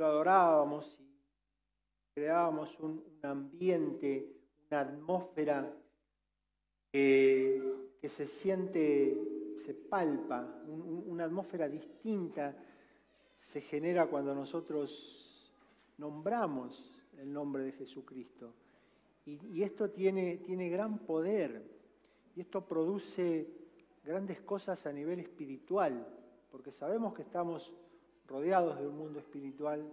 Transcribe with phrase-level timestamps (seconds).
[0.00, 4.34] lo adorábamos y creábamos un, ambiente,
[4.70, 5.76] una atmósfera
[6.90, 7.62] que,
[8.08, 12.56] se siente, se palpa, una atmósfera distinta
[13.38, 15.52] se genera cuando nosotros
[15.98, 18.54] nombramos el nombre de Jesucristo.
[19.26, 21.62] Y, esto tiene, tiene gran poder
[22.34, 23.48] y esto produce
[24.02, 26.06] grandes cosas a nivel espiritual,
[26.50, 27.70] porque sabemos que estamos
[28.30, 29.92] rodeados de un mundo espiritual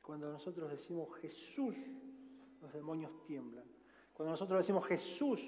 [0.00, 1.74] cuando nosotros decimos Jesús,
[2.60, 3.64] los demonios tiemblan.
[4.12, 5.40] Cuando nosotros decimos Jesús,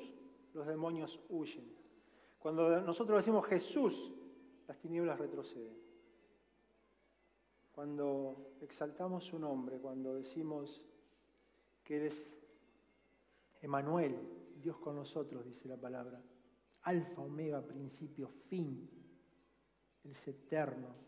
[0.53, 1.73] los demonios huyen.
[2.39, 4.13] Cuando nosotros decimos Jesús,
[4.67, 5.77] las tinieblas retroceden.
[7.71, 10.83] Cuando exaltamos su nombre, cuando decimos
[11.85, 12.35] que eres
[13.61, 14.19] Emanuel,
[14.61, 16.21] Dios con nosotros, dice la palabra.
[16.83, 18.91] Alfa, omega, principio, fin.
[20.03, 21.06] Él eterno.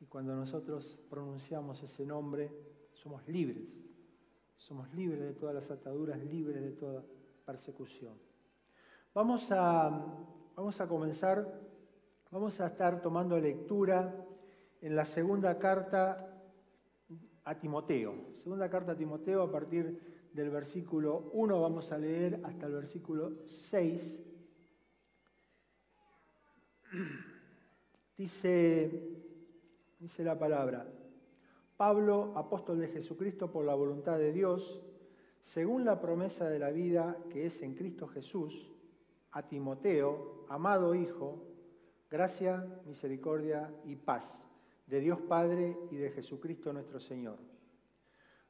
[0.00, 2.50] Y cuando nosotros pronunciamos ese nombre,
[2.92, 3.68] somos libres.
[4.56, 7.04] Somos libres de todas las ataduras, libres de toda
[7.44, 8.14] persecución.
[9.14, 9.90] Vamos a,
[10.56, 11.70] vamos a comenzar
[12.32, 14.24] Vamos a estar tomando lectura
[14.80, 16.32] en la segunda carta
[17.42, 18.36] a Timoteo.
[18.36, 23.32] Segunda carta a Timoteo a partir del versículo 1 vamos a leer hasta el versículo
[23.48, 24.22] 6.
[28.16, 29.29] Dice,
[30.00, 30.86] dice la palabra,
[31.76, 34.82] Pablo, apóstol de Jesucristo por la voluntad de Dios,
[35.40, 38.72] según la promesa de la vida que es en Cristo Jesús,
[39.30, 41.46] a Timoteo, amado Hijo,
[42.10, 44.48] Gracia, misericordia y paz
[44.86, 47.38] de Dios Padre y de Jesucristo nuestro Señor.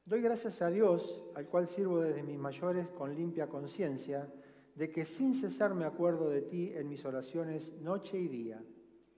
[0.06, 4.32] Doy gracias a Dios, al cual sirvo desde mis mayores con limpia conciencia,
[4.74, 8.64] de que sin cesar me acuerdo de ti en mis oraciones noche y día,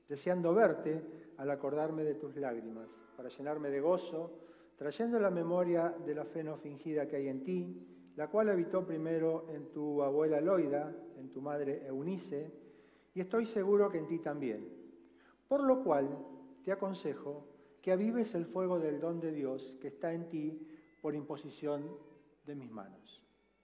[0.08, 1.03] deseando verte
[1.36, 4.31] al acordarme de tus lágrimas, para llenarme de gozo,
[4.77, 8.87] trayendo la memoria de la fe no fingida que hay en ti, la cual habitó
[8.87, 12.53] primero en tu abuela Loida, en tu madre Eunice,
[13.15, 14.69] y estoy seguro que en ti también.
[15.49, 16.09] Por lo cual
[16.65, 17.47] te aconsejo
[17.81, 20.69] que avives el fuego del don de Dios que está en ti
[21.00, 21.97] por imposición
[22.47, 23.22] de mis manos.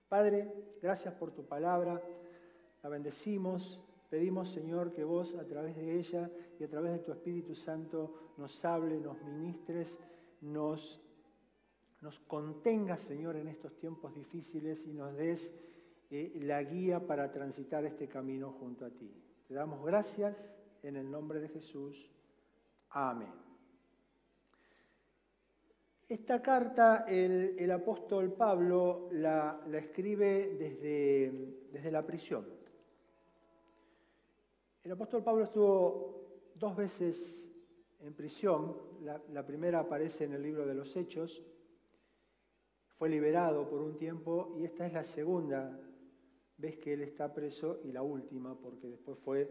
[0.08, 0.52] Padre,
[0.82, 2.02] gracias por tu palabra,
[2.82, 7.12] la bendecimos, pedimos Señor que vos a través de ella y a través de tu
[7.12, 10.00] Espíritu Santo nos hable, nos ministres,
[10.40, 11.00] nos,
[12.00, 15.54] nos contengas Señor en estos tiempos difíciles y nos des
[16.10, 19.12] eh, la guía para transitar este camino junto a ti.
[19.46, 22.10] Te damos gracias en el nombre de Jesús.
[22.90, 23.48] Amén.
[26.08, 32.46] Esta carta el, apóstol Pablo la, escribe desde, desde, la prisión.
[34.82, 37.52] El apóstol Pablo estuvo dos veces
[38.00, 38.76] en prisión.
[39.30, 41.42] La, primera aparece en el libro de los Hechos.
[42.96, 45.78] Fue liberado por un tiempo y esta es la segunda
[46.58, 49.48] ves que él está preso y la última porque después fue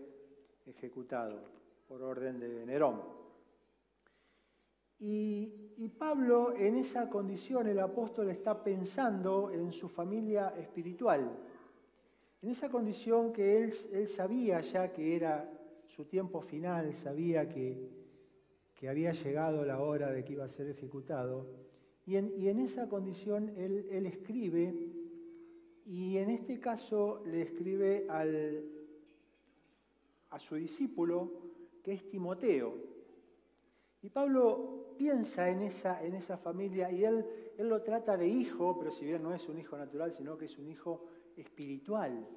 [0.66, 1.42] ejecutado
[1.88, 3.02] por orden de Nerón.
[5.00, 11.32] Y, Pablo en esa condición, el apóstol está pensando en su familia espiritual,
[12.42, 15.52] en esa condición que él, sabía ya que era
[15.86, 17.96] su tiempo final, sabía que,
[18.88, 21.48] había llegado la hora de que iba a ser ejecutado,
[22.06, 24.74] y en, y en esa condición él, él escribe
[25.86, 28.64] y en este caso le escribe al,
[30.30, 31.32] a su discípulo,
[31.82, 32.76] que es Timoteo.
[34.02, 37.26] Y Pablo piensa en esa, en esa familia y él,
[37.58, 40.46] él lo trata de hijo, pero si bien no es un hijo natural, sino que
[40.46, 41.06] es un hijo
[41.38, 42.28] espiritual.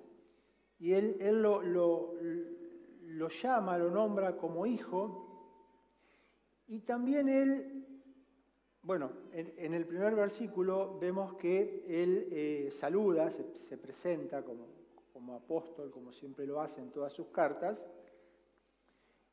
[0.79, 5.27] Y él, él lo, lo, llama, lo nombra como hijo.
[6.67, 7.81] Y también él
[8.83, 14.69] bueno, en, el primer versículo vemos que él eh, saluda, se, presenta como,
[15.13, 17.87] como, apóstol, como siempre lo hace en todas sus cartas.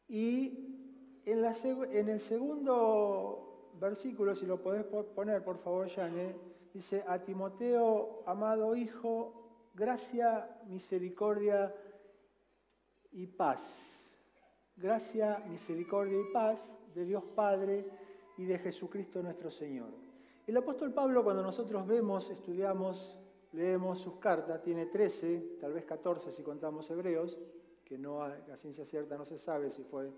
[0.10, 6.36] Y en, la, en el segundo versículo, si lo podés poner, por favor, Jane,
[6.74, 9.47] dice, a Timoteo, amado hijo,
[9.78, 11.74] gracia, misericordia
[13.12, 14.18] y paz.
[14.76, 17.86] Gracia, misericordia y paz de Dios Padre
[18.38, 19.90] y de Jesucristo nuestro Señor.
[20.48, 23.20] El apóstol Pablo, cuando nosotros vemos, estudiamos,
[23.52, 27.38] leemos sus cartas, tiene 13, tal vez 14 si contamos hebreos,
[27.86, 30.12] que no a ciencia cierta no se sabe si fue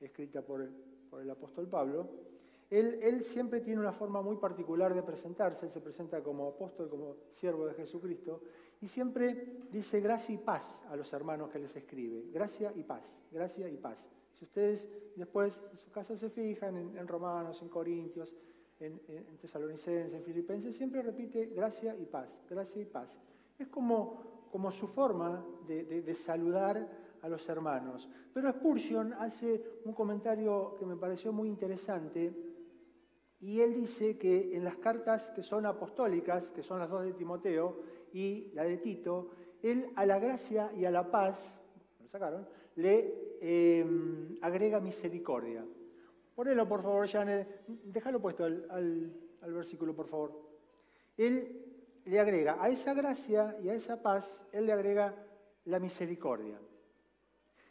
[0.00, 0.70] escrita por el,
[1.08, 2.33] por el apóstol Pablo.
[2.70, 7.16] Él, siempre tiene una forma muy particular de presentarse, él se presenta como apóstol, como
[7.30, 8.40] siervo de Jesucristo,
[8.80, 13.18] y siempre dice gracia y paz a los hermanos que les escribe, gracia y paz,
[13.30, 14.10] gracia y paz.
[14.32, 18.34] Si ustedes después en su casa se fijan en, Romanos, en Corintios,
[18.80, 18.98] en,
[19.40, 23.18] Tesalonicenses, en Filipenses, siempre repite gracia y paz, gracia y paz.
[23.58, 26.88] Es como, como su forma de, saludar
[27.22, 28.08] a los hermanos.
[28.32, 32.53] Pero Spurgeon hace un comentario que me pareció muy interesante
[33.44, 37.12] y él dice que en las cartas que son apostólicas, que son las dos de
[37.12, 37.82] Timoteo
[38.14, 39.32] y la de Tito,
[39.62, 41.60] él a la gracia y a la paz,
[42.00, 45.62] lo sacaron, le em, agrega misericordia.
[46.34, 47.46] Ponelo, por favor, Jane,
[47.84, 49.12] déjalo puesto al,
[49.42, 50.40] versículo, por favor.
[51.14, 55.14] Él le agrega a esa gracia y a esa paz, él le agrega
[55.66, 56.58] la misericordia.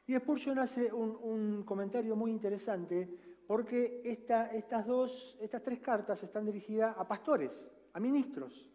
[0.05, 6.45] Y Spurgeon hace un, un comentario muy interesante porque estas, dos, estas tres cartas están
[6.45, 8.69] dirigidas a pastores, a ministros.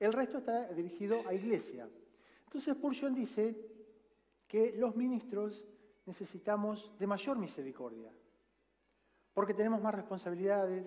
[0.00, 1.88] El resto está dirigido a iglesia.
[2.44, 3.56] Entonces Spurgeon dice
[4.46, 5.66] que los ministros
[6.06, 8.12] necesitamos de mayor misericordia,
[9.32, 10.84] porque tenemos más responsabilidades,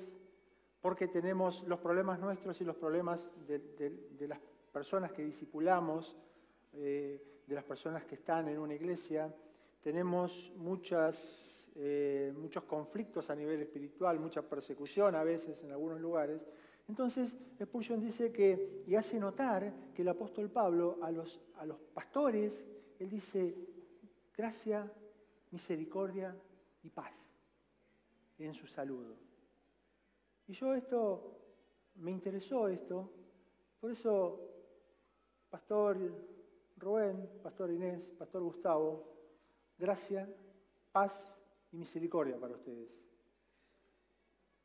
[0.81, 4.39] porque tenemos los problemas nuestros y los problemas de, las
[4.71, 6.15] personas que discipulamos,
[6.73, 9.33] eh, de las personas que están en una iglesia,
[9.81, 16.43] tenemos muchas, eh, muchos conflictos a nivel espiritual, mucha persecución a veces en algunos lugares.
[16.87, 21.77] Entonces, Spurgeon dice que, y hace notar que el apóstol Pablo a los, a los
[21.93, 23.53] pastores, él dice,
[24.35, 24.91] gracia,
[25.51, 26.35] misericordia
[26.81, 27.31] y paz
[28.39, 29.15] en su saludo.
[30.47, 31.37] Y yo esto,
[31.97, 33.11] me interesó esto,
[33.79, 34.41] por eso,
[35.51, 35.97] Pastor
[36.77, 39.13] Rubén, Pastor Inés, Pastor Gustavo,
[39.77, 40.27] gracia,
[40.91, 41.39] paz
[41.71, 42.89] y misericordia para ustedes.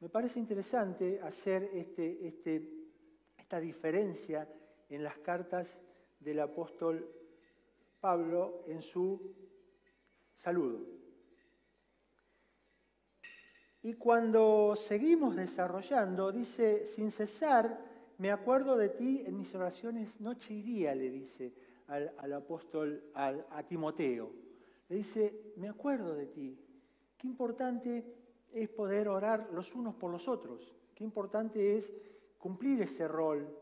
[0.01, 2.69] Me parece interesante hacer este, este,
[3.37, 4.49] esta diferencia
[4.89, 5.81] en las cartas
[6.19, 7.09] del apóstol
[8.01, 9.35] Pablo en su
[10.35, 10.85] saludo.
[13.83, 17.85] Y cuando seguimos desarrollando, dice, sin cesar,
[18.19, 21.53] me acuerdo de ti en mis oraciones noche y día, le dice
[21.89, 24.33] al, apóstol, a Timoteo.
[24.89, 26.59] Le dice, me acuerdo de ti.
[27.23, 28.05] Qué importante
[28.53, 30.75] es poder orar los unos por los otros.
[30.93, 31.95] Qué importante es
[32.37, 33.57] cumplir ese rol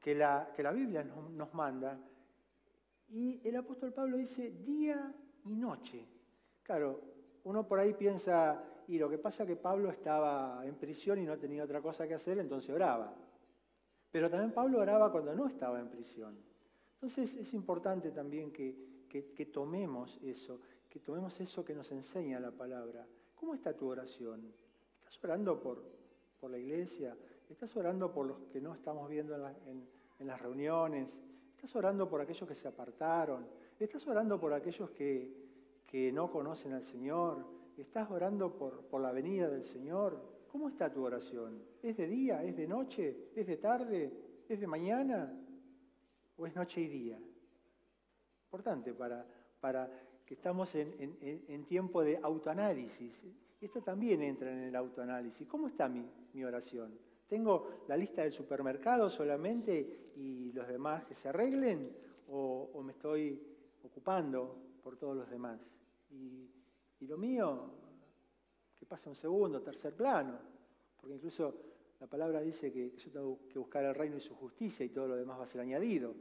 [0.00, 1.96] que la, que la Biblia nos manda.
[3.08, 5.14] Y el apóstol Pablo dice, día
[5.44, 6.04] y noche.
[6.64, 7.00] Claro,
[7.44, 11.24] uno por ahí piensa, y lo que pasa es que Pablo estaba en prisión y
[11.24, 13.14] no tenía otra cosa que hacer, entonces oraba.
[14.10, 16.36] Pero también Pablo oraba cuando no estaba en prisión.
[16.94, 20.60] Entonces es importante también que, que, tomemos eso,
[20.92, 23.06] que tomemos eso que nos enseña la palabra.
[23.34, 24.52] ¿Cómo está tu oración?
[24.98, 25.82] ¿Estás orando por,
[26.38, 27.16] por la iglesia?
[27.48, 29.88] ¿Estás orando por los que no estamos viendo en,
[30.28, 31.18] las reuniones?
[31.56, 33.46] ¿Estás orando por aquellos que se apartaron?
[33.80, 35.40] ¿Estás orando por aquellos que,
[36.12, 37.42] no conocen al Señor?
[37.78, 40.44] ¿Estás orando por, por la venida del Señor?
[40.46, 41.62] ¿Cómo está tu oración?
[41.82, 42.44] ¿Es de día?
[42.44, 43.30] ¿Es de noche?
[43.34, 44.44] ¿Es de tarde?
[44.46, 45.42] ¿Es de mañana?
[46.36, 47.18] ¿O es noche y día?
[48.44, 49.26] Importante para,
[49.58, 49.90] para
[50.32, 53.22] estamos en, tiempo de autoanálisis.
[53.60, 55.46] Esto también entra en el autoanálisis.
[55.46, 56.98] ¿Cómo está mi, oración?
[57.28, 61.96] ¿Tengo la lista del supermercado solamente y los demás que se arreglen?
[62.28, 63.40] ¿O, o me estoy
[63.84, 65.72] ocupando por todos los demás.
[66.10, 66.48] Y,
[67.06, 67.68] lo mío,
[68.78, 70.38] que pasa un segundo, tercer plano,
[70.96, 71.52] porque incluso
[71.98, 75.08] la palabra dice que yo tengo que buscar el reino y su justicia y todo
[75.08, 76.14] lo demás va a ser añadido.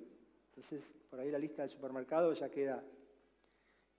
[0.49, 2.83] Entonces, por ahí la lista del supermercado ya queda,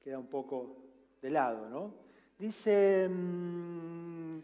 [0.02, 0.76] queda un poco
[1.20, 1.94] de lado, ¿no?
[2.38, 4.38] Dice, mm,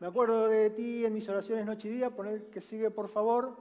[0.00, 3.56] me acuerdo de ti en mis oraciones noche y día, poner que sigue por favor.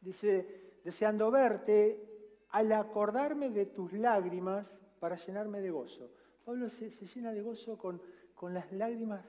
[0.00, 2.08] Dice, deseando verte
[2.50, 6.10] al acordarme de tus lágrimas para llenarme de gozo.
[6.44, 8.00] Pablo se, llena de gozo con,
[8.34, 9.24] con, las lágrimas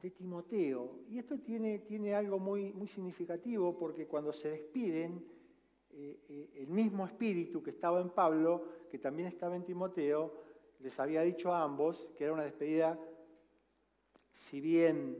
[0.00, 1.00] de Timoteo.
[1.08, 5.24] Y esto tiene, tiene algo muy, muy, significativo porque cuando se despiden,
[5.90, 10.32] eh, eh, el mismo espíritu que estaba en Pablo, que también estaba en Timoteo,
[10.82, 12.98] les había dicho a ambos que era una despedida,
[14.32, 15.16] si bien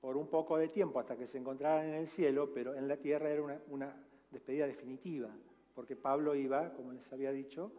[0.00, 2.96] por un poco de tiempo hasta que se encontraran en el cielo, pero en la
[2.96, 3.94] tierra era una,
[4.30, 5.30] despedida definitiva
[5.74, 7.72] porque Pablo iba, como les había dicho,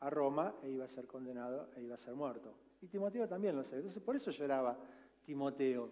[0.00, 2.54] a Roma e iba a ser condenado e iba a ser muerto.
[2.80, 3.78] Y Timoteo también lo sabía.
[3.78, 4.78] Entonces por eso lloraba
[5.24, 5.90] Timoteo.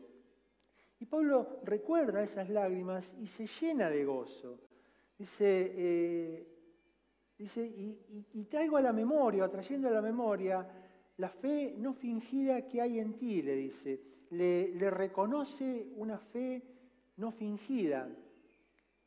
[1.00, 4.60] Y Pablo recuerda esas lágrimas y se llena de gozo.
[5.18, 6.55] Dice, eh,
[7.38, 10.66] dice y, traigo a la memoria, trayendo a la memoria,
[11.18, 14.00] la fe no fingida que hay en ti, le dice.
[14.30, 16.62] le reconoce una fe
[17.16, 18.08] no fingida.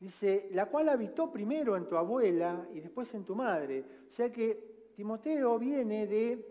[0.00, 3.84] Dice, la cual habitó primero en tu abuela y después en tu madre.
[4.08, 6.42] O sea que Timoteo viene de,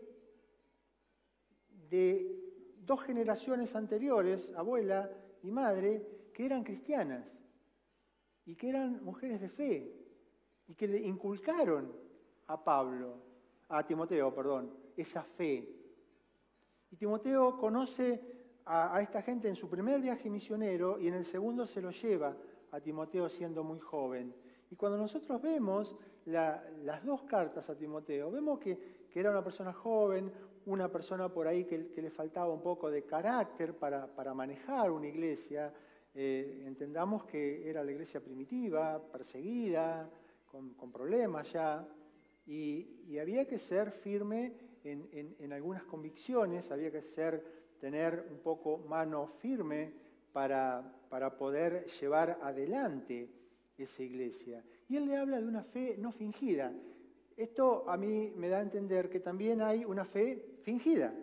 [1.89, 2.39] de
[2.85, 7.35] dos generaciones anteriores, abuela y madre, que eran cristianas
[8.45, 9.98] y que eran mujeres de fe
[10.69, 11.91] y que le inculcaron
[12.47, 13.15] a Pablo,
[13.69, 15.67] a Timoteo, perdón, esa fe.
[16.91, 18.21] Y Timoteo conoce
[18.65, 22.37] a, esta gente en su primer viaje misionero y en el segundo se lo lleva
[22.71, 24.33] a Timoteo siendo muy joven.
[24.69, 25.95] Y cuando nosotros vemos
[26.25, 30.31] las dos cartas a Timoteo, vemos que, era una persona joven,
[30.67, 35.73] una persona por ahí que, le faltaba un poco de carácter para, manejar una iglesia.
[36.13, 40.09] Eh, entendamos que era la iglesia primitiva, perseguida,
[40.51, 41.87] con, problemas ya,
[42.45, 44.53] y, había que ser firme
[44.83, 49.93] en, algunas convicciones, había que ser, tener un poco mano firme
[50.33, 53.29] para, para poder llevar adelante
[53.77, 54.63] esa iglesia.
[54.87, 56.73] Y él le habla de una fe no fingida.
[57.37, 61.13] Esto a mí me da a entender que también hay una fe fingida.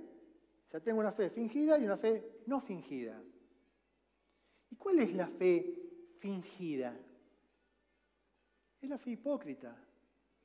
[0.68, 3.22] Sea, tengo una fe fingida y una fe no fingida.
[4.70, 5.74] ¿Y cuál es la fe
[6.18, 6.96] fingida?
[8.80, 9.76] Es la fe hipócrita,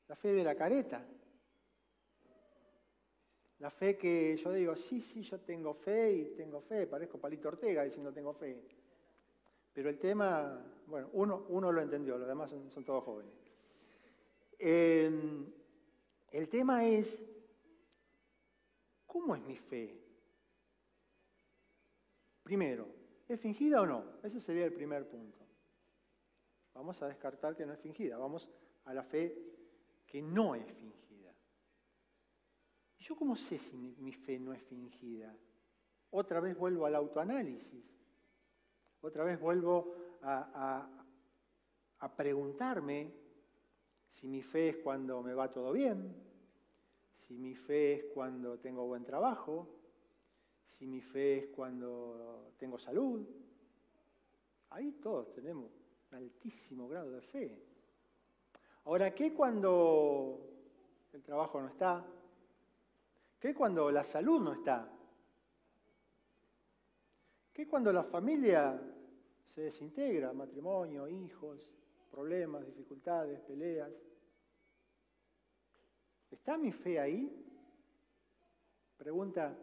[0.08, 1.06] la fe de la careta.
[3.60, 7.48] La fe que yo digo, sí, sí, yo tengo fe y tengo fe, parezco Palito
[7.48, 8.60] Ortega diciendo tengo fe.
[9.72, 13.34] Pero el tema, bueno, uno, uno lo entendió, los demás son, todos jóvenes.
[14.58, 15.46] Em,
[16.32, 17.24] el tema es,
[19.06, 19.96] ¿cómo es mi fe?
[22.44, 22.88] Primero,
[23.28, 24.20] ¿es fingida o no?
[24.24, 25.41] Ese sería el primer punto.
[26.82, 28.50] Vamos a descartar que no es fingida, vamos
[28.86, 29.38] a la fe
[30.08, 31.32] que no es fingida.
[32.98, 35.32] ¿Yo cómo sé si mi, fe no es fingida?
[36.10, 37.86] Otra vez vuelvo al autoanálisis,
[39.00, 40.90] otra vez vuelvo a,
[42.00, 43.14] a preguntarme
[44.08, 46.16] si mi fe es cuando me va todo bien,
[47.14, 49.68] si mi fe es cuando tengo buen trabajo,
[50.72, 53.24] si mi fe es cuando tengo salud.
[54.72, 55.81] Ahí todos tenemos
[56.14, 57.58] altísimo grado de fe.
[58.86, 60.40] Ahora, ¿qué cuando
[61.14, 62.06] el trabajo no está?
[63.40, 64.92] ¿Qué cuando la salud no está?
[67.54, 68.82] ¿Qué cuando la familia
[69.44, 70.34] se desintegra?
[70.34, 71.74] Matrimonio, hijos,
[72.10, 73.92] problemas, dificultades, peleas.
[76.30, 77.46] ¿Está mi fe ahí?
[78.98, 79.58] Pregunta,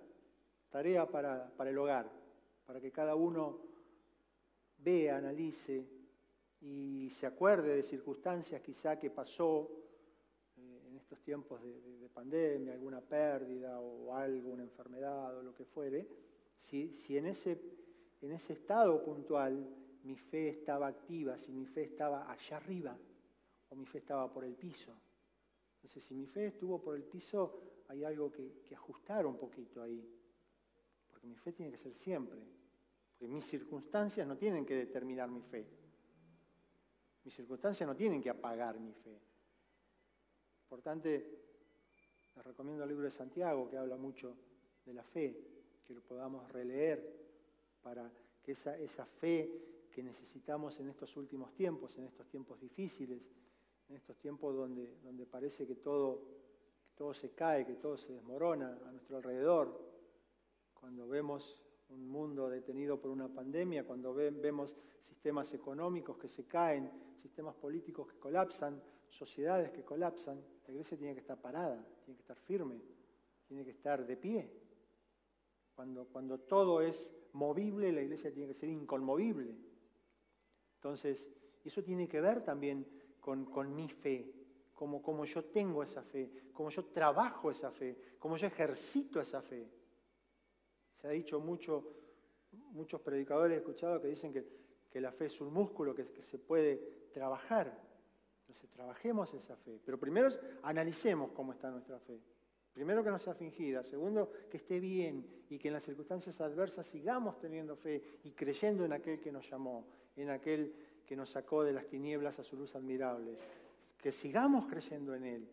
[0.71, 2.11] tarea para, para el hogar,
[2.67, 3.59] para que cada uno
[4.79, 5.98] vea, analice
[6.61, 9.71] y se acuerde de circunstancias quizá que pasó
[10.57, 15.65] eh, en estos tiempos de, pandemia, alguna pérdida o algo, una enfermedad o lo que
[15.65, 16.09] fuere,
[16.57, 17.61] si, en, ese,
[18.21, 19.73] en ese estado puntual
[20.03, 22.99] mi fe estaba activa, si mi fe estaba allá arriba
[23.69, 24.93] o mi fe estaba por el piso.
[25.77, 29.81] Entonces, si mi fe estuvo por el piso, hay algo que, que ajustar un poquito
[29.81, 30.05] ahí,
[31.09, 32.41] porque mi fe tiene que ser siempre,
[33.11, 35.78] porque mis circunstancias no tienen que determinar mi fe.
[37.29, 39.21] Mis circunstancias no tienen que apagar mi fe.
[40.63, 41.13] Importante,
[42.35, 44.35] les recomiendo el libro de Santiago que habla mucho
[44.87, 45.37] de la fe,
[45.85, 47.05] que lo podamos releer
[47.83, 48.11] para
[48.43, 53.21] que esa, fe que necesitamos en estos últimos tiempos, en estos tiempos difíciles,
[53.91, 56.23] en estos tiempos donde, donde parece que todo,
[56.83, 59.79] que todo se cae, que todo se desmorona a nuestro alrededor,
[60.73, 66.91] cuando vemos un mundo detenido por una pandemia, cuando vemos sistemas económicos que se caen,
[67.17, 72.23] sistemas políticos que colapsan, sociedades que colapsan, la iglesia tiene que estar parada, tiene que
[72.23, 72.81] estar firme,
[73.47, 74.53] tiene que estar de pie.
[75.75, 79.55] Cuando, cuando todo es movible, la iglesia tiene que ser inconmovible.
[80.75, 81.33] Entonces,
[81.65, 82.87] eso tiene que ver también
[83.21, 84.35] con, con mi fe,
[84.75, 89.41] como, como yo tengo esa fe, como yo trabajo esa fe, como yo ejercito esa
[89.41, 89.69] fe.
[91.01, 91.85] Se ha dicho mucho,
[92.73, 94.59] muchos predicadores he escuchado que dicen que,
[95.01, 97.73] la fe es un músculo que, que, se puede trabajar.
[98.41, 99.79] Entonces trabajemos esa fe.
[99.85, 100.29] Pero primero
[100.63, 102.21] analicemos cómo está nuestra fe.
[102.73, 103.83] Primero que no sea fingida.
[103.85, 108.85] Segundo, que esté bien y que en las circunstancias adversas sigamos teniendo fe y creyendo
[108.85, 109.85] en aquel que nos llamó,
[110.17, 110.73] en aquel
[111.05, 113.37] que nos sacó de las tinieblas a su luz admirable.
[114.01, 115.49] Que sigamos creyendo en Él,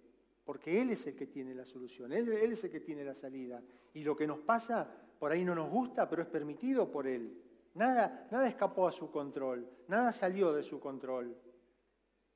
[0.45, 3.61] porque Él es el que tiene la solución, Él, es el que tiene la salida.
[3.93, 4.87] Y lo que nos pasa
[5.17, 7.41] por ahí no nos gusta, pero es permitido por Él.
[7.73, 11.35] Nada, nada escapó a su control, nada salió de su control.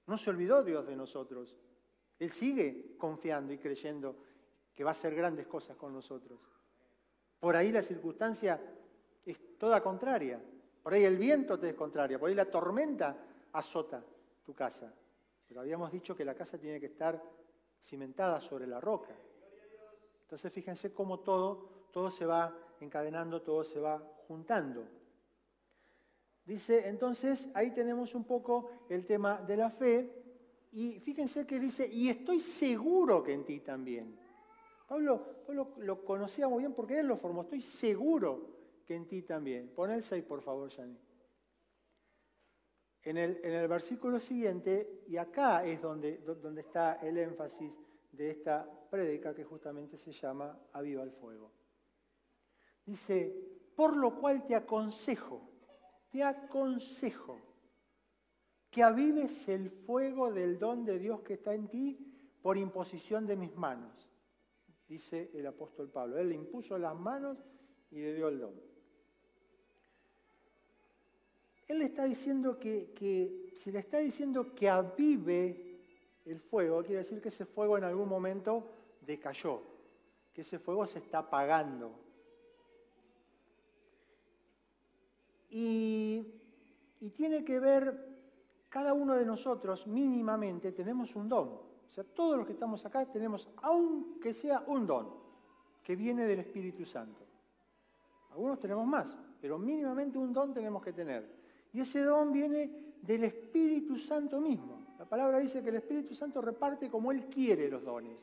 [0.07, 1.55] No se olvidó Dios de nosotros.
[2.17, 4.17] Él sigue confiando y creyendo
[4.73, 6.39] que va a hacer grandes cosas con nosotros.
[7.39, 8.59] Por ahí la circunstancia
[9.23, 10.41] es toda contraria.
[10.81, 12.17] Por ahí el viento te es contraria.
[12.17, 13.15] Por ahí la tormenta
[13.53, 14.03] azota
[14.43, 14.93] tu casa.
[15.47, 17.21] Pero habíamos dicho que la casa tiene que estar
[17.81, 19.15] cimentada sobre la roca.
[20.21, 24.85] Entonces fíjense cómo todo, todo se va encadenando, todo se va juntando.
[26.45, 30.15] Dice, entonces, ahí tenemos un poco el tema de la fe.
[30.71, 34.19] Y fíjense que dice, y estoy seguro que en ti también.
[34.87, 35.43] Pablo,
[35.77, 37.43] lo conocía muy bien porque él lo formó.
[37.43, 39.69] Estoy seguro que en ti también.
[39.69, 40.97] Pon el 6, por favor, Yanni.
[43.03, 47.79] En el, versículo siguiente, y acá es donde, donde está el énfasis
[48.11, 51.51] de esta prédica que justamente se llama Aviva el Fuego.
[52.85, 55.49] Dice, por lo cual te aconsejo,
[56.09, 57.39] te aconsejo
[58.69, 63.35] que avives el fuego del don de Dios que está en ti por imposición de
[63.35, 64.09] mis manos,
[64.87, 66.17] dice el apóstol Pablo.
[66.17, 67.37] Él le impuso las manos
[67.91, 68.69] y le dio el don.
[71.69, 75.79] Él le está diciendo que, que, si le está diciendo que avive
[76.25, 78.71] el fuego, quiere decir que ese fuego en algún momento
[79.05, 79.61] decayó,
[80.33, 81.91] que ese fuego se está apagando.
[85.51, 86.25] Y,
[87.01, 88.17] y tiene que ver,
[88.67, 91.49] cada uno de nosotros mínimamente tenemos un don.
[91.49, 95.13] O sea, todos los que estamos acá tenemos, aunque sea un don,
[95.83, 97.23] que viene del Espíritu Santo.
[98.31, 101.38] Algunos tenemos más, pero mínimamente un don tenemos que tener.
[101.73, 104.95] Y ese don viene del Espíritu Santo mismo.
[104.97, 108.19] La palabra dice que el Espíritu Santo reparte como Él quiere los dones.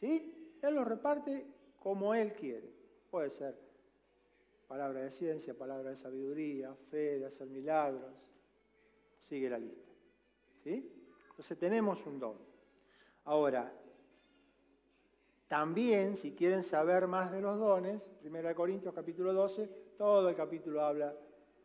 [0.00, 0.56] ¿Sí?
[0.60, 1.46] Él los reparte
[1.78, 2.72] como Él quiere.
[3.10, 3.56] Puede ser
[4.66, 8.30] palabra de ciencia, palabra de sabiduría, fe, de hacer milagros.
[9.18, 9.92] Sigue la lista.
[10.62, 10.90] ¿Sí?
[11.30, 12.38] Entonces tenemos un don.
[13.24, 13.72] Ahora,
[15.48, 19.66] también, si quieren saber más de los dones, 1 Corintios capítulo 12,
[19.96, 21.14] todo el capítulo habla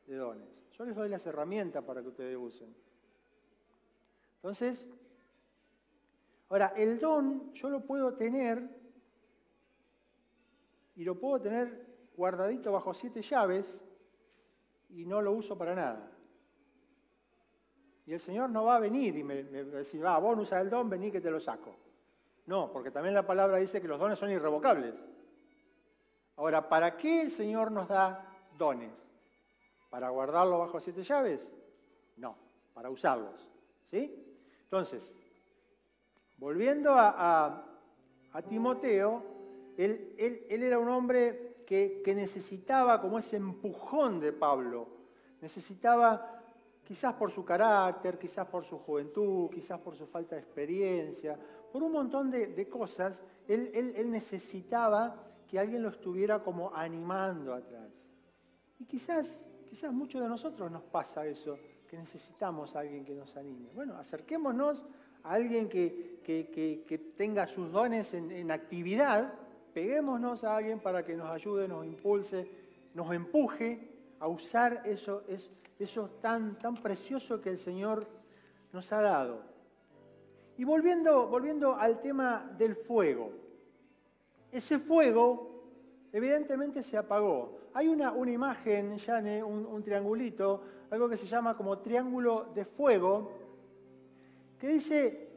[0.05, 0.58] de dones.
[0.79, 2.73] Yo les doy las herramientas para que ustedes usen.
[4.37, 4.87] Entonces,
[6.47, 8.63] ahora, el don yo lo puedo tener
[10.95, 13.81] y lo puedo tener guardadito bajo siete llaves
[14.87, 16.09] y no lo uso para nada.
[18.05, 20.43] Y el Señor no va a venir y me, va a decir, va, vos no
[20.43, 21.75] usas el don, vení que te lo saco.
[22.45, 24.95] No, porque también la palabra dice que los dones son irrevocables.
[26.37, 29.08] Ahora, ¿para qué el Señor nos da dones?
[29.89, 31.53] ¿Para guardarlo bajo siete llaves?
[32.17, 32.35] No,
[32.73, 33.49] para usarlos.
[33.89, 34.29] ¿Sí?
[34.63, 35.15] Entonces,
[36.37, 37.65] volviendo a,
[38.47, 39.23] Timoteo,
[39.77, 40.15] él,
[40.47, 44.87] era un hombre que, necesitaba como ese empujón de Pablo.
[45.41, 46.39] Necesitaba
[46.83, 51.37] quizás por su carácter, quizás por su juventud, quizás por su falta de experiencia,
[51.71, 55.15] por un montón de, cosas, él, él, necesitaba
[55.47, 57.91] que alguien lo estuviera como animando atrás.
[58.77, 63.37] Y quizás Quizás muchos de nosotros nos pasa eso, que necesitamos a alguien que nos
[63.37, 63.69] anime.
[63.75, 64.83] Bueno, acerquémonos
[65.23, 69.31] a alguien que, tenga sus dones en, actividad,
[69.71, 72.49] peguémonos a alguien para que nos ayude, nos impulse,
[72.95, 78.07] nos empuje a usar eso, es, eso tan, tan precioso que el Señor
[78.73, 79.43] nos ha dado.
[80.57, 83.31] Y volviendo, volviendo al tema del fuego,
[84.51, 85.48] ese fuego
[86.11, 87.59] evidentemente se apagó.
[87.73, 93.31] Hay una, una imagen, Yane, un, triangulito, algo que se llama como triángulo de fuego,
[94.57, 95.29] que dice,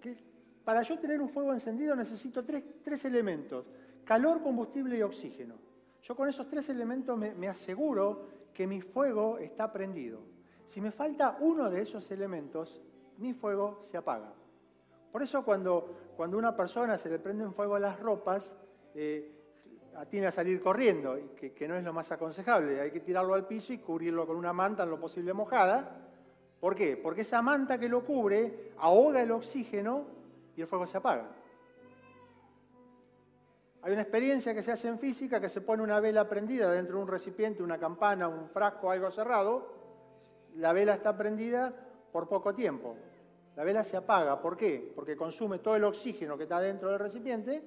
[0.00, 0.16] que
[0.64, 3.66] para yo tener un fuego encendido necesito tres, tres, elementos,
[4.04, 5.56] calor, combustible y oxígeno.
[6.02, 10.20] Yo con esos tres elementos me, aseguro que mi fuego está prendido.
[10.66, 12.80] Si me falta uno de esos elementos,
[13.18, 14.32] mi fuego se apaga.
[15.10, 18.56] Por eso cuando, cuando una persona se le prende en fuego las ropas,
[18.94, 19.41] eh,
[20.08, 22.80] tiene a salir corriendo, que, que no es lo más aconsejable.
[22.80, 25.96] Hay que tirarlo al piso y cubrirlo con una manta en lo posible mojada.
[26.60, 26.96] ¿Por qué?
[26.96, 30.06] Porque esa manta que lo cubre ahoga el oxígeno
[30.56, 31.28] y el fuego se apaga.
[33.82, 36.96] Hay una experiencia que se hace en física que se pone una vela prendida dentro
[36.96, 39.74] de un recipiente, una campana, un frasco, algo cerrado.
[40.54, 41.74] La vela está prendida
[42.12, 42.96] por poco tiempo.
[43.56, 44.40] La vela se apaga.
[44.40, 44.92] ¿Por qué?
[44.94, 47.60] Porque consume todo el oxígeno que está dentro del recipiente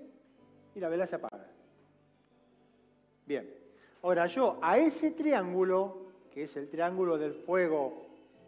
[0.73, 1.54] y la vela se apaga.
[3.25, 3.51] Bien,
[4.03, 8.05] ahora yo a ese triángulo, que es el triángulo del fuego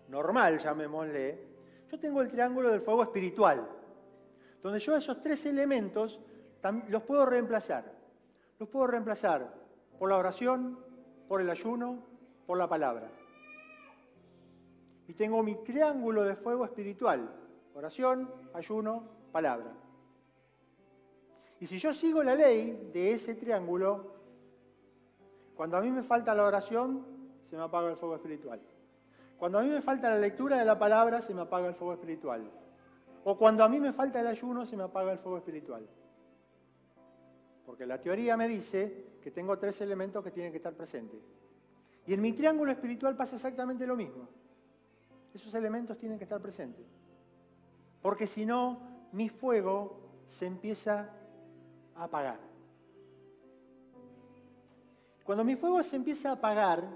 [0.10, 1.48] normal, llamémosle,
[1.92, 3.68] yo tengo el triángulo del fuego espiritual,
[4.62, 6.20] donde yo esos tres elementos
[6.90, 7.96] los puedo reemplazar.
[8.60, 9.54] Los puedo reemplazar
[9.98, 10.80] por la oración,
[11.28, 12.04] por el ayuno,
[12.46, 13.10] por la palabra.
[15.08, 17.30] Y tengo mi triángulo de fuego espiritual,
[17.74, 19.74] oración, ayuno, palabra.
[21.60, 24.17] Y si yo sigo la ley de ese triángulo,
[25.58, 27.04] cuando a mí me falta la oración,
[27.50, 28.62] se me apaga el fuego espiritual.
[29.40, 31.94] Cuando a mí me falta la lectura de la palabra, se me apaga el fuego
[31.94, 32.50] espiritual.
[33.24, 35.88] O cuando a mí me falta el ayuno, se me apaga el fuego espiritual.
[37.66, 41.20] Porque la teoría me dice que tengo tres elementos que tienen que estar presentes.
[42.06, 44.30] Y en mi triángulo espiritual pasa exactamente lo mismo.
[45.34, 46.86] Esos elementos tienen que estar presentes.
[48.02, 48.80] Porque si no,
[49.12, 51.10] mi fuego se empieza
[51.96, 52.47] a apagar.
[55.28, 56.88] Cuando mi fuego se empieza a apagar,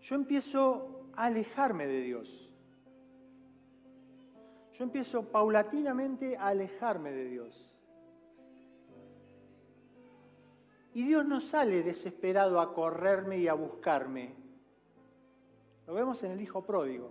[0.00, 2.50] yo empiezo a alejarme de Dios.
[4.72, 7.70] Yo empiezo paulatinamente a alejarme de Dios.
[10.94, 14.34] Y Dios no sale desesperado a correrme y a buscarme.
[15.86, 17.10] Lo vemos en el hijo pródigo.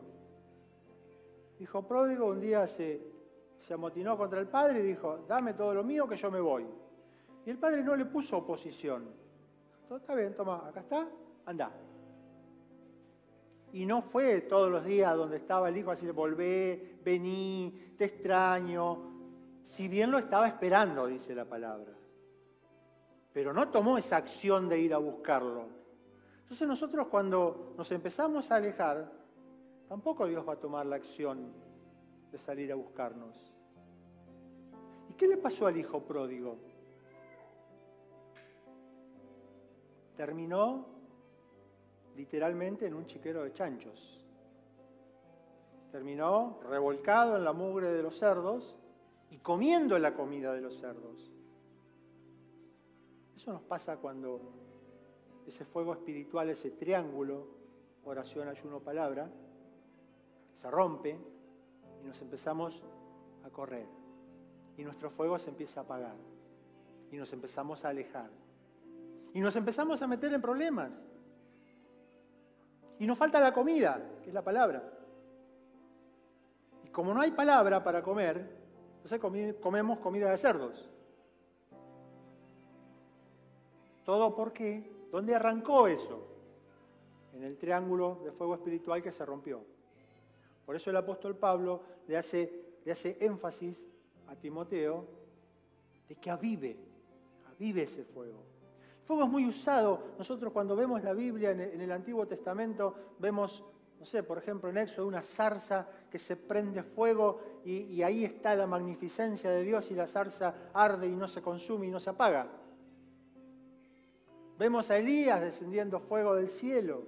[1.58, 3.04] El hijo pródigo un día se,
[3.60, 6.66] se amotinó contra el padre y dijo, dame todo lo mío que yo me voy.
[7.48, 9.06] Y el padre no le puso oposición.
[9.90, 11.08] Está bien, toma, acá está,
[11.46, 11.72] anda.
[13.72, 18.04] Y no fue todos los días donde estaba el hijo a decir, volvé, vení, te
[18.04, 18.98] extraño.
[19.64, 21.94] Si bien lo estaba esperando, dice la palabra.
[23.32, 25.68] Pero no tomó esa acción de ir a buscarlo.
[26.42, 29.10] Entonces nosotros cuando nos empezamos a alejar,
[29.88, 31.54] tampoco Dios va a tomar la acción
[32.30, 33.54] de salir a buscarnos.
[35.10, 36.67] ¿Y qué le pasó al hijo pródigo?
[40.18, 40.86] Terminó
[42.16, 44.20] literalmente en un chiquero de chanchos.
[45.92, 48.76] Terminó revolcado en la mugre de los cerdos
[49.30, 51.32] y comiendo la comida de los cerdos.
[53.36, 54.42] Eso nos pasa cuando
[55.46, 57.48] ese fuego espiritual, ese triángulo,
[58.04, 59.30] oración, ayuno, palabra,
[60.54, 61.18] se rompe
[62.04, 62.84] y nos empezamos
[63.46, 63.88] a correr.
[64.76, 66.16] Y nuestro fuego se empieza a apagar.
[67.12, 68.30] Y nos empezamos a alejar.
[69.34, 71.06] Y nos empezamos a meter en problemas.
[73.00, 74.84] Y nos falta la comida, que es la palabra.
[76.84, 78.50] Y como no hay palabra para comer,
[78.96, 80.90] entonces comemos comida de cerdos.
[84.04, 84.92] ¿Todo por qué?
[85.12, 86.28] ¿Dónde arrancó eso?
[87.34, 89.64] En el triángulo de fuego espiritual que se rompió.
[90.66, 93.88] Por eso el apóstol Pablo le hace, le hace énfasis
[94.28, 95.06] a Timoteo
[96.10, 96.78] de que avive,
[97.48, 98.57] avive ese fuego
[99.08, 100.04] fuego es muy usado.
[100.18, 103.64] Nosotros cuando vemos la Biblia en el Antiguo Testamento, vemos,
[104.00, 108.54] no sé, por ejemplo en Éxodo, una zarza que se prende fuego y, ahí está
[108.56, 112.10] la magnificencia de Dios y la zarza arde y no se consume y no se
[112.10, 112.48] apaga.
[114.60, 117.04] Vemos a Elías descendiendo fuego del cielo.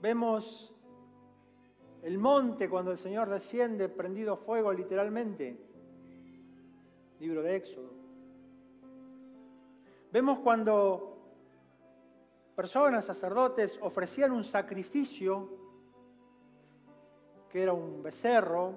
[0.00, 0.74] Vemos
[2.02, 5.58] el monte cuando el Señor desciende prendido fuego literalmente.
[7.18, 7.99] Libro de Éxodo.
[10.12, 11.18] Vemos cuando
[12.56, 15.48] personas, sacerdotes, ofrecían un sacrificio,
[17.48, 18.74] que era un becerro,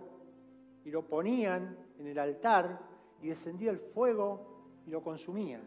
[0.85, 2.79] y lo ponían en el altar
[3.21, 5.61] y descendía el fuego y lo consumía.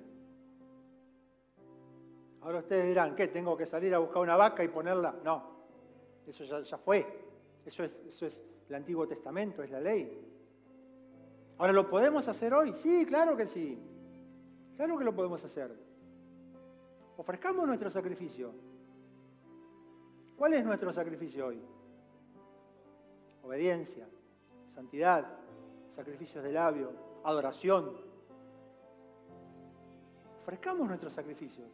[2.43, 3.29] Ahora ustedes dirán, ¿qué?
[3.29, 5.17] ¿Tengo que salir a buscar una vaca y ponerla?
[5.25, 5.43] No,
[6.27, 7.25] eso ya, fue.
[7.65, 10.23] Eso es, eso es el Antiguo Testamento, es la ley.
[11.59, 12.73] Ahora, ¿lo podemos hacer hoy?
[12.73, 13.96] Sí, claro que sí.
[14.77, 15.75] Claro que lo podemos hacer.
[17.17, 18.53] Ofrezcamos nuestro sacrificio.
[20.37, 21.62] ¿Cuál es nuestro sacrificio hoy?
[23.43, 24.07] Obediencia,
[24.69, 25.27] santidad,
[25.89, 26.93] sacrificios de labio,
[27.25, 27.93] adoración.
[30.41, 31.65] Ofrezcamos nuestro sacrificio.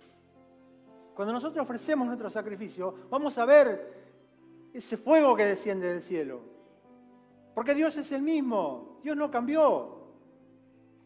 [1.14, 4.02] Cuando nosotros ofrecemos nuestro sacrificio, vamos a ver
[4.72, 6.40] ese fuego que desciende del cielo.
[7.54, 10.01] Porque Dios es el mismo, Dios no cambió.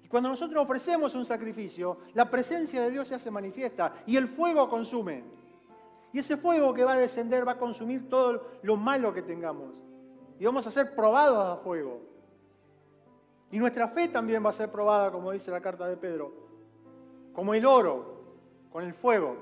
[0.07, 4.29] Y cuando nosotros ofrecemos un sacrificio, la presencia de Dios se hace manifiesta y el
[4.29, 5.25] fuego consume.
[6.13, 9.83] Y ese fuego que va a descender va a consumir todo lo malo que tengamos.
[10.39, 12.03] Y vamos a ser probados a fuego.
[13.51, 16.33] Y nuestra fe también va a ser probada, como dice la carta de Pedro,
[17.33, 18.21] como el oro,
[18.71, 19.37] con el fuego.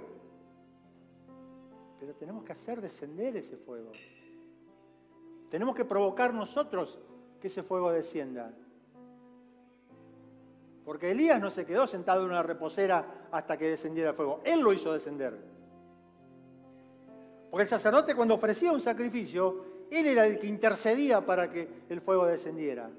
[2.01, 3.93] Pero tenemos que hacer descender ese fuego.
[5.51, 6.99] Tenemos que provocar nosotros
[7.39, 8.51] que ese fuego descienda.
[10.85, 14.41] Porque Elías no se quedó sentado en una reposera hasta que descendiera el fuego.
[14.45, 15.39] Él lo hizo descender.
[17.51, 22.01] Porque el sacerdote cuando ofrecía un sacrificio, él era el que intercedía para que el
[22.01, 22.91] fuego descendiera.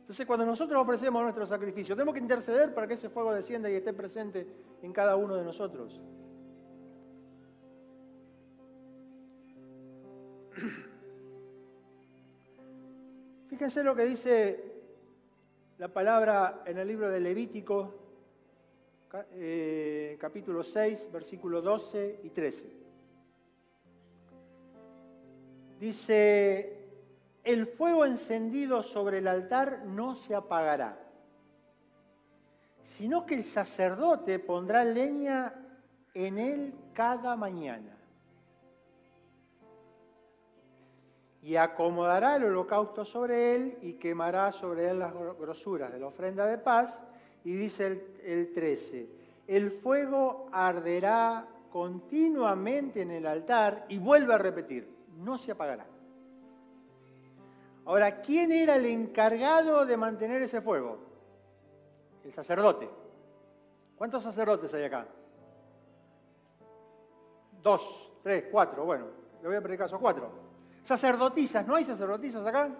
[0.00, 3.74] Entonces cuando nosotros ofrecemos nuestro sacrificio, tenemos que interceder para que ese fuego descienda y
[3.74, 4.46] esté presente
[4.82, 6.00] en cada uno de nosotros.
[13.48, 14.75] Fíjense lo que dice
[15.78, 17.94] la palabra en el libro de Levítico,
[19.32, 22.64] eh, capítulo 6, versículos 12 y 13.
[25.78, 26.88] Dice,
[27.44, 30.98] el fuego encendido sobre el altar no se apagará,
[32.82, 35.54] sino que el sacerdote pondrá leña
[36.14, 37.95] en él cada mañana.
[41.46, 46.44] Y acomodará el holocausto sobre él y quemará sobre él las grosuras de la ofrenda
[46.44, 47.04] de paz.
[47.44, 49.08] Y dice el, el 13,
[49.46, 55.86] el fuego arderá continuamente en el altar y vuelve a repetir, no se apagará.
[57.84, 60.98] Ahora, ¿quién era el encargado de mantener ese fuego?
[62.24, 62.90] El sacerdote.
[63.96, 65.06] ¿Cuántos sacerdotes hay acá?
[67.62, 69.06] Dos, tres, cuatro, bueno,
[69.40, 70.45] le voy a pedir caso cuatro.
[70.86, 72.70] Sacerdotisas, ¿no hay sacerdotisas acá?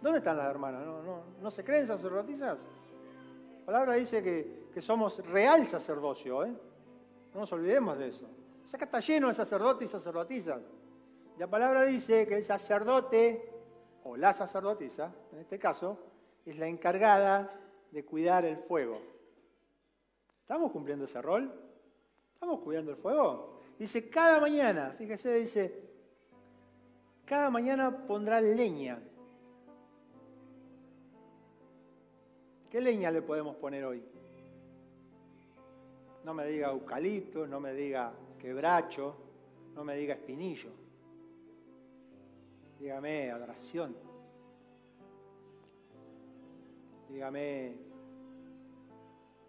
[0.00, 0.86] ¿Dónde están las hermanas?
[1.42, 2.64] ¿No, se creen sacerdotisas?
[3.58, 6.54] La palabra dice que, que somos real sacerdocio, ¿eh?
[7.34, 8.24] No nos olvidemos de eso.
[8.72, 10.62] Acá está lleno de sacerdotes y sacerdotisas.
[11.36, 13.52] La palabra dice que el sacerdote
[14.04, 15.98] o la sacerdotisa, en este caso,
[16.46, 17.50] es la encargada
[17.90, 19.02] de cuidar el fuego.
[20.40, 21.52] ¿Estamos cumpliendo ese rol?
[22.32, 23.58] ¿Estamos cuidando el fuego?
[23.76, 25.93] Dice, cada mañana, fíjese, dice,
[27.24, 29.00] cada mañana pondrá leña.
[32.70, 34.02] ¿Qué leña le podemos poner hoy?
[36.24, 39.14] No me diga eucalipto, no me diga quebracho,
[39.74, 40.84] no me diga espinillo
[42.84, 43.96] dígame adoración,
[47.08, 47.74] dígame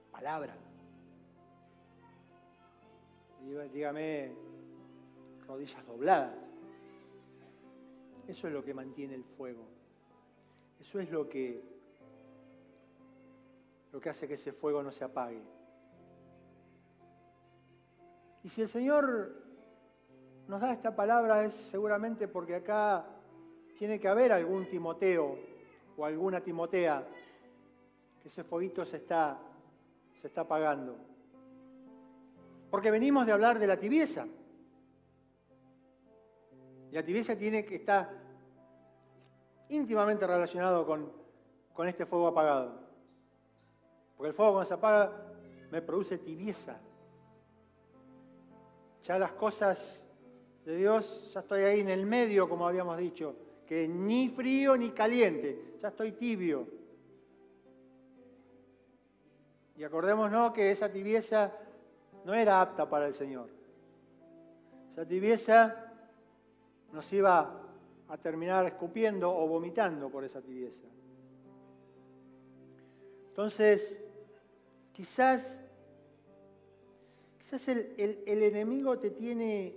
[0.09, 0.55] palabra,
[3.73, 4.33] dígame
[5.45, 6.54] rodillas dobladas.
[8.27, 9.65] Eso es lo que mantiene el fuego.
[10.79, 11.63] Eso es lo que,
[13.91, 15.41] lo que hace que ese fuego no se apague.
[18.43, 19.43] Y si el Señor
[20.47, 23.05] nos da esta palabra es seguramente porque acá
[23.77, 25.37] tiene que haber algún Timoteo
[25.97, 27.07] o alguna Timotea
[28.21, 29.39] que ese fueguito se está,
[30.13, 30.97] se está apagando.
[32.69, 34.27] Porque venimos de hablar de la tibieza.
[36.95, 38.09] La tibieza tiene que estar
[39.67, 41.11] íntimamente relacionado con,
[41.73, 42.79] con este fuego apagado.
[44.15, 45.11] Porque el fuego cuando se apaga
[45.71, 46.79] me produce tibieza.
[49.03, 50.07] Ya las cosas
[50.63, 53.35] de Dios, ya estoy ahí en el medio, como habíamos dicho
[53.67, 56.65] que ni frío ni caliente, ya estoy tibio.
[59.75, 61.51] Y acordémonos que esa tibieza
[62.23, 63.49] no era apta para el Señor.
[64.93, 65.84] Esa tibieza
[66.95, 67.61] nos iba
[68.07, 70.87] a terminar escupiendo o vomitando por esa tibieza.
[73.27, 74.01] Entonces,
[74.93, 75.61] quizás,
[77.37, 79.75] quizás el, enemigo te tiene,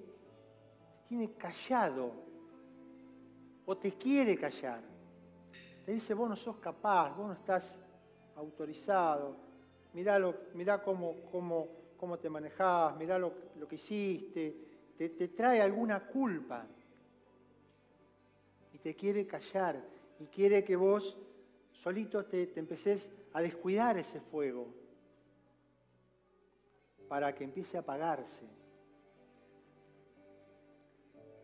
[1.08, 2.12] tiene callado
[3.66, 4.80] o te quiere callar.
[5.84, 7.80] Te dice, vos no sos capaz, vos no estás
[8.36, 9.34] autorizado,
[9.92, 13.32] mirá, cómo, cómo, cómo, te manejás, mirá lo,
[13.68, 16.64] que hiciste, te, trae alguna culpa
[18.82, 19.82] te quiere callar
[20.20, 21.16] y quiere que vos
[21.72, 24.66] solito te, te empeces a descuidar ese fuego
[27.08, 28.44] para que empiece a apagarse.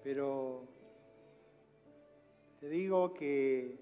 [0.02, 0.66] Pero
[2.60, 3.78] te digo que,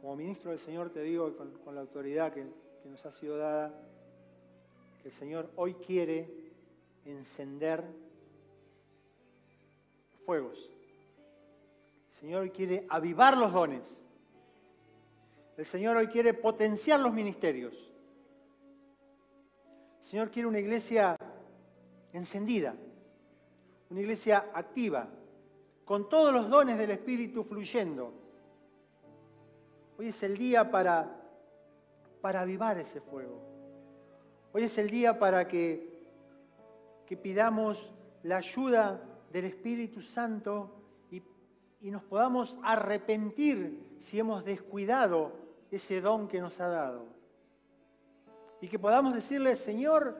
[0.00, 2.46] como ministro del Señor, te digo con, la autoridad que,
[2.82, 3.72] que nos ha sido dada,
[5.02, 6.28] que el Señor hoy quiere
[7.06, 7.82] encender
[10.26, 10.70] fuegos.
[12.20, 14.04] El Señor hoy quiere avivar los dones.
[15.56, 17.72] El Señor hoy quiere potenciar los ministerios.
[20.00, 21.16] El Señor quiere una iglesia
[22.12, 22.74] encendida,
[23.88, 25.08] una iglesia activa,
[25.86, 28.12] con todos los dones del Espíritu fluyendo.
[29.96, 31.22] Hoy es el día para,
[32.20, 33.40] para avivar ese fuego.
[34.52, 36.04] Hoy es el día para que,
[37.06, 39.02] que pidamos la ayuda
[39.32, 40.79] del Espíritu Santo
[41.80, 45.32] y, nos podamos arrepentir si hemos descuidado
[45.70, 47.06] ese don que nos ha dado.
[48.60, 50.16] Y que podamos decirle, Señor,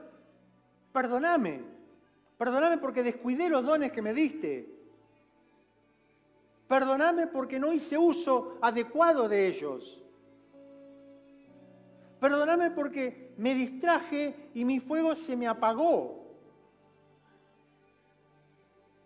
[0.91, 1.61] perdóname,
[2.37, 4.67] perdóname porque descuidé los dones que me diste.
[6.67, 10.01] Perdóname porque no hice uso adecuado de ellos.
[12.19, 16.21] Perdóname porque me distraje y mi fuego se me apagó.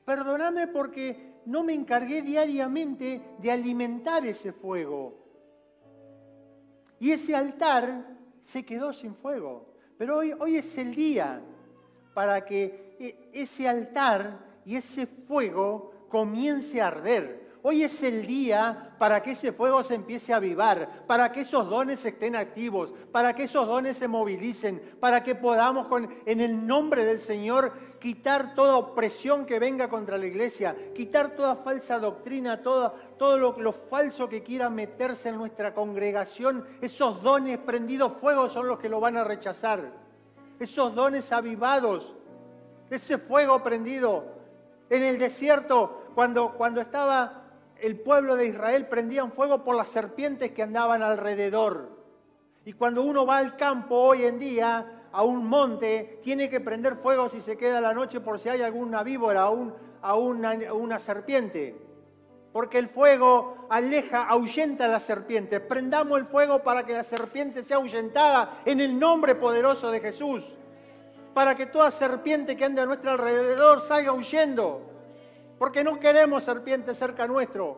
[0.06, 5.14] Perdóname porque no me encargué diariamente de alimentar ese fuego.
[7.00, 9.74] Y ese altar se quedó sin fuego.
[9.98, 11.42] Pero hoy, hoy es el día
[12.14, 17.45] para que e, ese altar y ese fuego comience a arder.
[17.68, 21.68] Hoy es el día para que ese fuego se empiece a avivar, para que esos
[21.68, 25.88] dones estén activos, para que esos dones se movilicen, para que podamos
[26.28, 31.56] en el nombre del Señor quitar toda opresión que venga contra la iglesia, quitar toda
[31.56, 32.94] falsa doctrina, todo,
[33.58, 36.68] lo falso que quiera meterse en nuestra congregación.
[36.82, 39.92] Esos dones prendidos fuego son los que lo van a rechazar.
[40.60, 42.14] Esos dones avivados,
[42.92, 44.24] ese fuego prendido
[44.88, 47.45] en el desierto, cuando, cuando estaba
[47.82, 51.90] el pueblo de Israel prendían fuego por las serpientes que andaban alrededor.
[52.66, 56.96] Y cuando uno va al campo hoy en día, a un monte, tiene que prender
[56.96, 61.00] fuego si se queda la noche por si hay alguna víbora o a una, una
[61.00, 61.76] serpiente.
[62.52, 65.60] Porque el fuego aleja, ahuyenta a la serpiente.
[65.60, 70.44] Prendamos el fuego para que la serpiente sea ahuyentada en el nombre poderoso de Jesús.
[71.34, 74.95] Para que toda serpiente que ande a nuestro alrededor salga huyendo
[75.58, 77.78] porque no queremos serpientes cerca nuestro.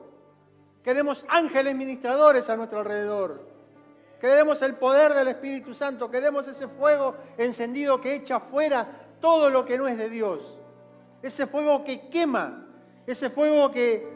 [0.84, 3.46] Queremos ángeles ministradores a nuestro alrededor.
[4.20, 6.10] Queremos el poder del Espíritu Santo.
[6.10, 8.88] Queremos ese fuego encendido que echa fuera
[9.20, 10.58] todo lo que no es de Dios.
[11.22, 12.66] Ese fuego que quema.
[13.06, 14.08] Ese fuego que,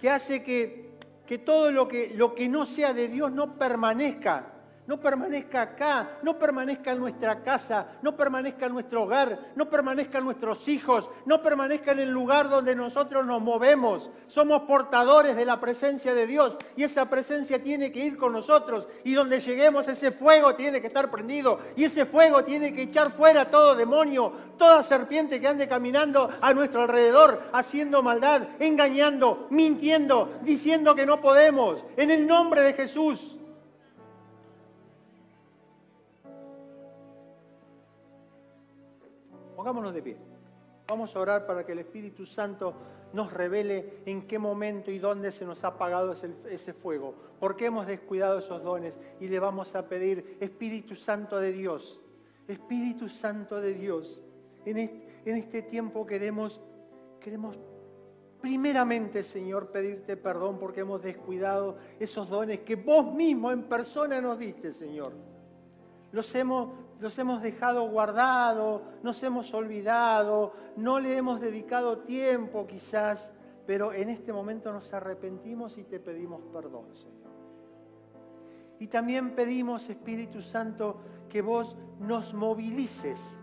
[0.00, 0.92] que hace que,
[1.26, 4.52] que todo lo que, lo que no sea de Dios no permanezca
[4.84, 10.18] no permanezca acá, no permanezca en nuestra casa, no permanezca en nuestro hogar, no permanezca
[10.18, 14.10] en nuestros hijos, no permanezca en el lugar donde nosotros nos movemos.
[14.26, 18.88] Somos portadores de la presencia de Dios y esa presencia tiene que ir con nosotros
[19.04, 23.12] y donde lleguemos ese fuego tiene que estar prendido y ese fuego tiene que echar
[23.12, 30.40] fuera todo demonio, toda serpiente que ande caminando a nuestro alrededor, haciendo maldad, engañando, mintiendo,
[30.42, 31.84] diciendo que no podemos.
[31.96, 33.36] En el nombre de Jesús.
[39.62, 40.16] Pongámonos de pie.
[40.88, 42.74] Vamos a orar para que el Espíritu Santo
[43.12, 47.66] nos revele en qué momento y dónde se nos ha apagado ese, fuego, por qué
[47.66, 52.00] hemos descuidado esos dones y le vamos a pedir, Espíritu Santo de Dios,
[52.48, 54.24] Espíritu Santo de Dios,
[54.66, 54.78] en
[55.24, 56.60] este, tiempo queremos,
[57.20, 57.56] queremos
[58.40, 64.40] primeramente, Señor, pedirte perdón porque hemos descuidado esos dones que vos mismo en persona nos
[64.40, 65.12] diste, Señor.
[66.12, 66.68] Los hemos
[67.02, 73.32] los hemos dejado guardados, nos hemos olvidado, no le hemos dedicado tiempo quizás,
[73.66, 77.32] pero en este momento nos arrepentimos y te pedimos perdón, Señor.
[78.78, 83.41] Y también pedimos, Espíritu Santo, que vos nos movilices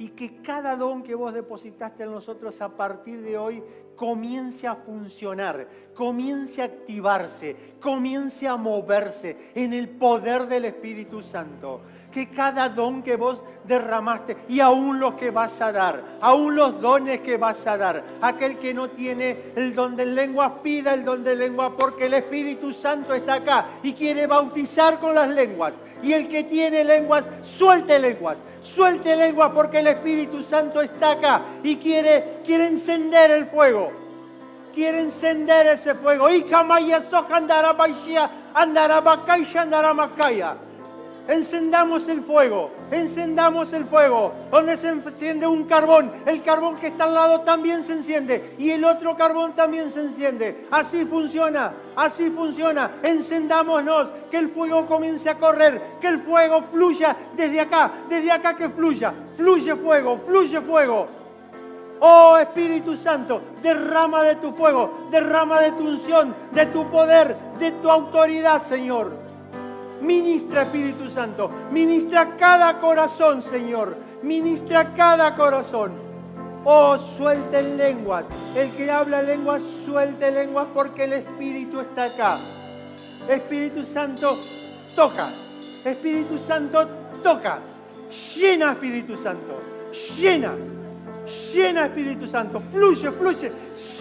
[0.00, 3.62] y que cada don que vos depositaste en nosotros a partir de hoy
[3.94, 11.82] comience a funcionar, comience a activarse, comience a moverse en el poder del Espíritu Santo
[12.10, 16.80] que cada don que vos derramaste y aún los que vas a dar, aún los
[16.80, 21.04] dones que vas a dar, aquel que no tiene el don de lenguas, pida el
[21.04, 25.74] don de lengua porque el Espíritu Santo está acá y quiere bautizar con las lenguas.
[26.02, 31.42] Y el que tiene lenguas, suelte lenguas, suelte lenguas porque el Espíritu Santo está acá
[31.62, 33.92] y quiere, quiere encender el fuego.
[34.72, 36.30] Quiere encender ese fuego.
[36.30, 37.76] Y andará
[38.54, 39.00] andará
[39.52, 39.92] andará
[41.30, 44.32] encendamos el fuego, encendamos el fuego.
[44.50, 48.70] Donde se enciende un carbón, el carbón que está al lado también se enciende y
[48.70, 50.66] el otro carbón también se enciende.
[50.70, 52.90] Así funciona, así funciona.
[53.02, 58.56] Encendámonos, que el fuego comience a correr, que el fuego fluya desde acá, desde acá
[58.56, 59.14] que fluya.
[59.36, 61.06] Fluye fuego, fluye fuego.
[62.00, 67.72] Oh Espíritu Santo, derrama de tu fuego, derrama de tu unción, de tu poder, de
[67.72, 69.29] tu autoridad, Señor.
[70.00, 75.92] Ministra Espíritu Santo, ministra cada corazón, Señor, ministra cada corazón.
[76.64, 78.26] Oh, suelte lenguas.
[78.54, 82.38] El que habla lenguas, suelte lenguas porque el Espíritu está acá.
[83.28, 84.38] Espíritu Santo,
[84.94, 85.30] toca.
[85.84, 86.86] Espíritu Santo,
[87.22, 87.58] toca.
[88.36, 89.60] Llena, Espíritu Santo.
[90.18, 90.52] Llena.
[91.52, 92.60] Llena, Espíritu Santo.
[92.72, 93.52] Fluye, fluye.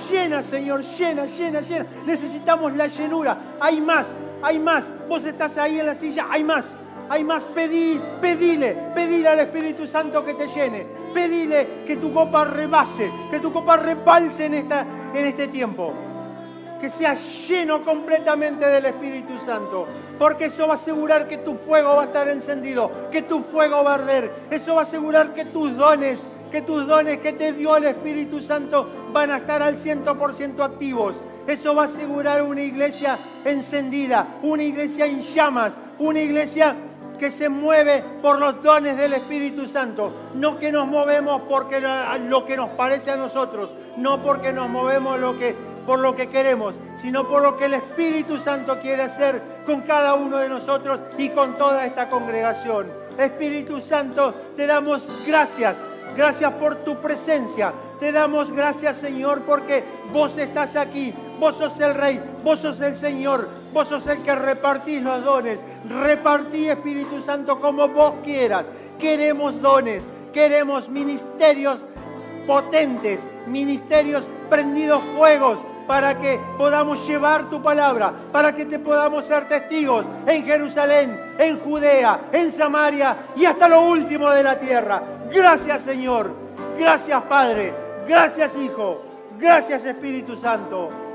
[0.09, 0.81] Llena, Señor.
[0.83, 1.85] Llena, llena, llena.
[2.05, 3.37] Necesitamos la llenura.
[3.59, 4.93] Hay más hay más.
[5.07, 6.75] Vos estás ahí en la silla, hay más.
[7.09, 10.85] Hay más, pedí, pedile, pedile al Espíritu Santo que te llene.
[11.13, 15.91] Pedile que tu copa rebase, que tu copa rebalse en, esta, en este tiempo.
[16.79, 19.87] Que sea lleno completamente del Espíritu Santo.
[20.19, 23.83] Porque eso va a asegurar que tu fuego va a estar encendido, que tu fuego
[23.83, 24.31] va a arder.
[24.51, 28.41] Eso va a asegurar que tus dones, que tus dones que te dio el Espíritu
[28.41, 31.15] Santo van a estar al 100% activos
[31.49, 36.75] eso va a asegurar una iglesia encendida, una iglesia en llamas, una iglesia
[37.17, 40.13] que se mueve por los dones del Espíritu Santo.
[40.35, 45.19] No que nos movemos porque lo que nos parece a nosotros, no porque nos movemos
[45.19, 45.55] lo que,
[45.87, 50.13] por lo que queremos, sino por lo que el Espíritu Santo quiere hacer con cada
[50.13, 52.87] uno de nosotros y con toda esta congregación.
[53.17, 55.83] Espíritu Santo, te damos gracias,
[56.15, 57.73] gracias por tu presencia.
[57.99, 59.83] Te damos gracias, Señor, porque
[60.13, 64.35] vos estás aquí, vos sos el Rey, vos sos el Señor, vos sos el que
[64.35, 65.59] repartís los dones.
[65.89, 68.65] Repartí, Espíritu Santo, como vos quieras.
[68.97, 71.83] Queremos dones, queremos ministerios
[72.47, 79.49] potentes, ministerios prendidos fuegos para que podamos llevar tu palabra, para que te podamos ser
[79.49, 85.01] testigos en Jerusalén, en Judea, en Samaria y hasta lo último de la tierra.
[85.31, 86.31] Gracias Señor,
[86.77, 87.73] gracias Padre,
[88.07, 89.03] gracias Hijo,
[89.37, 91.08] gracias Espíritu Santo.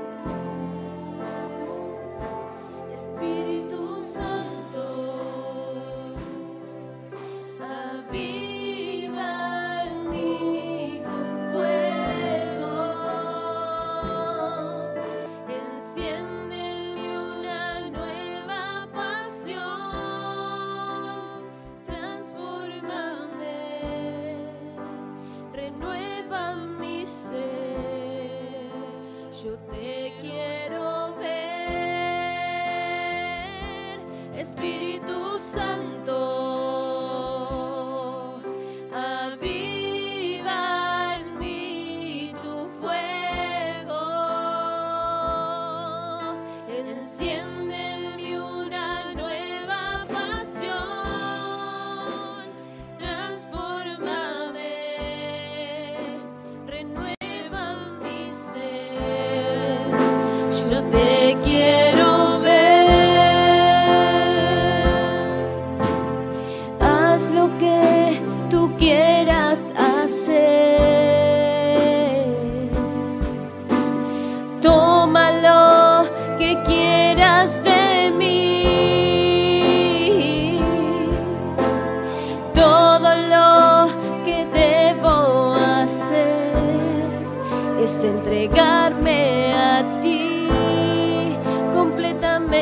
[29.45, 30.04] You did.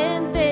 [0.03, 0.42] gente.